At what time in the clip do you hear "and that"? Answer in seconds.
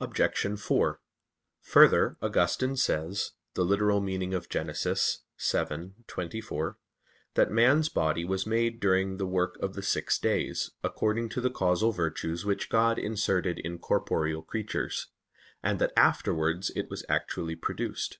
15.62-15.92